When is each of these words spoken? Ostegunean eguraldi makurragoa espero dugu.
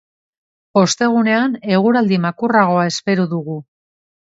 Ostegunean 0.81 1.53
eguraldi 1.77 2.21
makurragoa 2.25 2.89
espero 2.95 3.31
dugu. 3.37 3.63